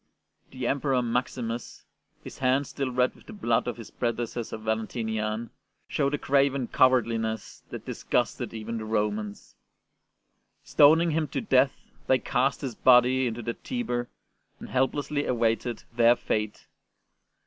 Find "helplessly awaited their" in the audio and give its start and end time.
14.69-16.15